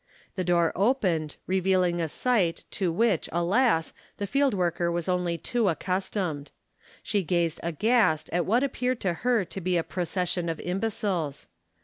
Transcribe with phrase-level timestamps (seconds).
[0.33, 5.69] The door opened, revealing a sight to which, alas, the field worker was only too
[5.69, 6.49] accustomed.
[7.03, 11.45] She gazed aghast at what appeared to her to be a procession of imbeciles.